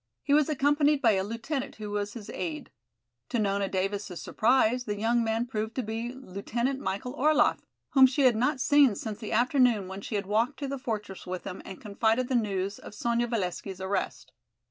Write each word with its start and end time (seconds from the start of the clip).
He 0.23 0.33
was 0.33 0.49
accompanied 0.49 0.99
by 0.99 1.11
a 1.11 1.23
lieutenant 1.23 1.75
who 1.75 1.91
was 1.91 2.13
his 2.13 2.27
aide. 2.31 2.71
To 3.29 3.37
Nona 3.37 3.69
Davis' 3.69 4.19
surprise, 4.19 4.85
the 4.85 4.97
young 4.99 5.23
man 5.23 5.45
proved 5.45 5.75
to 5.75 5.83
be 5.83 6.11
Lieutenant 6.11 6.79
Michael 6.79 7.13
Orlaff, 7.13 7.59
whom 7.91 8.07
she 8.07 8.23
had 8.23 8.35
not 8.35 8.59
seen 8.59 8.95
since 8.95 9.19
the 9.19 9.31
afternoon 9.31 9.87
when 9.87 10.01
she 10.01 10.15
had 10.15 10.25
walked 10.25 10.57
to 10.57 10.67
the 10.67 10.79
fortress 10.79 11.27
with 11.27 11.43
him 11.43 11.61
and 11.65 11.79
confided 11.79 12.29
the 12.29 12.35
news 12.35 12.79
of 12.79 12.95
Sonya 12.95 13.27
Valesky's 13.27 13.79
arrest. 13.79 14.31